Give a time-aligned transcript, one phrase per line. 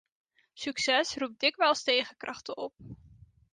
[0.55, 2.73] Succes roept dikwijls tegenkrachten op.